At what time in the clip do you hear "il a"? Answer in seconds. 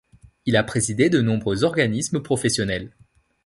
0.47-0.63